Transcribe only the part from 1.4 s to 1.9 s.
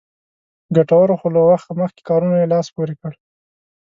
وخت